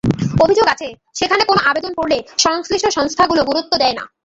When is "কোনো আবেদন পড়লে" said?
1.45-2.17